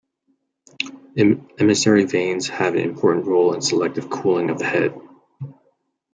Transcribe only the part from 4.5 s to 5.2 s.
the head.